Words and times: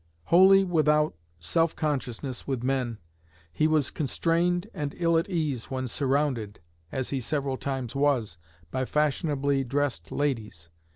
Wholly 0.23 0.63
without 0.63 1.13
self 1.37 1.75
consciousness 1.75 2.47
with 2.47 2.63
men, 2.63 2.97
he 3.53 3.67
was 3.67 3.91
constrained 3.91 4.67
and 4.73 4.95
ill 4.97 5.15
at 5.15 5.29
ease 5.29 5.65
when 5.65 5.87
surrounded, 5.87 6.59
as 6.91 7.11
he 7.11 7.19
several 7.19 7.55
times 7.55 7.93
was, 7.95 8.39
by 8.71 8.83
fashionably 8.83 9.63
dressed 9.63 10.11
ladies. 10.11 10.69